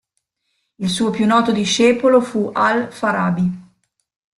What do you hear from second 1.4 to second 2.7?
discepolo fu